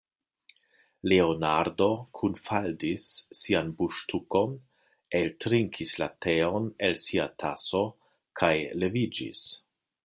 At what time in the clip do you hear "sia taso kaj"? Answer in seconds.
7.07-8.55